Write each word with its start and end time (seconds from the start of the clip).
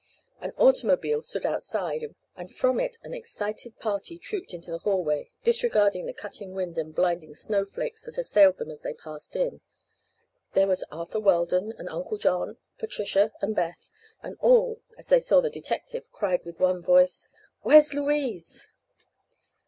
An 0.39 0.51
automobile 0.57 1.21
stood 1.21 1.45
outside, 1.45 2.15
and 2.35 2.55
from 2.55 2.79
it 2.79 2.97
an 3.03 3.13
excited 3.13 3.77
party 3.77 4.17
trooped 4.17 4.51
into 4.51 4.71
the 4.71 4.79
hallway, 4.79 5.29
disregarding 5.43 6.07
the 6.07 6.11
cutting 6.13 6.53
wind 6.55 6.75
and 6.79 6.95
blinding 6.95 7.35
snowflakes 7.35 8.05
that 8.05 8.17
assailed 8.17 8.57
them 8.57 8.71
as 8.71 8.81
they 8.81 8.95
passed 8.95 9.35
in. 9.35 9.61
There 10.55 10.65
was 10.65 10.83
Arthur 10.91 11.19
Weldon 11.19 11.71
and 11.77 11.87
Uncle 11.87 12.17
John, 12.17 12.57
Patricia 12.79 13.31
and 13.43 13.55
Beth; 13.55 13.91
and 14.23 14.37
all, 14.39 14.81
as 14.97 15.05
they 15.05 15.19
saw 15.19 15.39
the 15.39 15.51
detective, 15.51 16.11
cried 16.11 16.45
with 16.45 16.59
one 16.59 16.81
voice: 16.81 17.27
"Where's 17.61 17.93
Louise?" 17.93 18.65